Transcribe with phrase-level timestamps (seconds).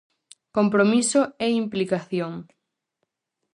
[0.57, 2.33] Compromiso é implicación.